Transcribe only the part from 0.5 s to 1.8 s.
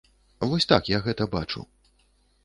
Вось так я гэта бачу.